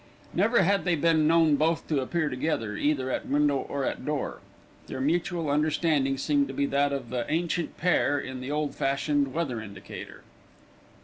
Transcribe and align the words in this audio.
Never 0.33 0.63
had 0.63 0.83
they 0.83 0.95
been 0.95 1.27
known 1.27 1.57
both 1.57 1.87
to 1.89 2.01
appear 2.01 2.27
together, 2.29 2.75
either 2.75 3.11
at 3.11 3.27
window 3.27 3.57
or 3.57 3.85
at 3.85 4.03
door. 4.03 4.39
Their 4.87 4.99
mutual 4.99 5.47
understanding 5.47 6.17
seemed 6.17 6.47
to 6.47 6.55
be 6.55 6.65
that 6.65 6.91
of 6.91 7.11
the 7.11 7.23
ancient 7.31 7.77
pair 7.77 8.17
in 8.17 8.41
the 8.41 8.49
old 8.49 8.73
fashioned 8.73 9.31
weather 9.31 9.61
indicator. 9.61 10.23